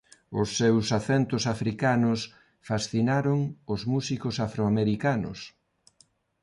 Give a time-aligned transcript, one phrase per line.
[0.41, 2.19] Os seus acentos africanos
[2.69, 3.39] fascinaron
[3.73, 5.39] os músicos afroamericanos.